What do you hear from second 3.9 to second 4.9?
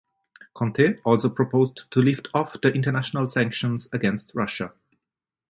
against Russia.